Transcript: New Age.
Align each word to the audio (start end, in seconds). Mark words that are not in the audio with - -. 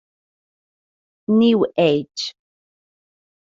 New 1.27 1.67
Age. 1.77 2.35